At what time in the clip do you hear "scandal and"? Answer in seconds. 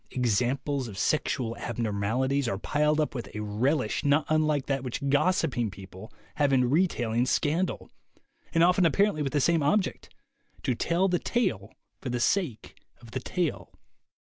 7.27-8.63